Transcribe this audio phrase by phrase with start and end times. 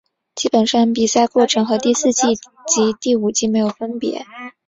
[0.33, 2.33] 基本上比赛过程和第四季
[2.65, 4.25] 及第五季没有分别。